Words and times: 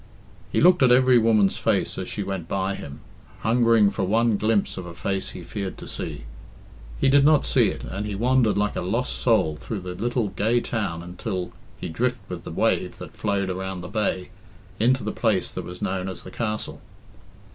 He 0.51 0.61
looked 0.61 0.81
at 0.81 0.91
every 0.91 1.19
woman's 1.19 1.57
face 1.57 1.95
as 1.99 2.09
she 2.09 2.23
went 2.23 2.47
by 2.47 2.73
him, 2.73 3.01
hungering 3.41 3.91
for 3.91 4.03
one 4.03 4.35
glimpse 4.35 4.75
of 4.75 4.87
a 4.87 4.95
face 4.95 5.29
he 5.29 5.43
feared 5.43 5.77
to 5.77 5.87
see. 5.87 6.23
He 6.99 7.07
did 7.07 7.23
not 7.23 7.45
see 7.45 7.67
it, 7.67 7.83
and 7.83 8.07
he 8.07 8.15
wandered 8.15 8.57
like 8.57 8.75
a 8.75 8.81
lost 8.81 9.15
soul 9.15 9.57
through 9.57 9.81
the 9.81 9.93
little 9.93 10.29
gay 10.29 10.59
town 10.59 11.03
until 11.03 11.51
he 11.79 11.87
drifted 11.87 12.27
with 12.29 12.43
the 12.45 12.51
wave 12.51 12.97
that 12.97 13.15
flowed 13.15 13.51
around 13.51 13.81
the 13.81 13.87
bay 13.89 14.31
into 14.79 15.03
the 15.03 15.11
place 15.11 15.51
that 15.51 15.65
was 15.65 15.83
known 15.83 16.09
as 16.09 16.23
the 16.23 16.31
Castle. 16.31 16.81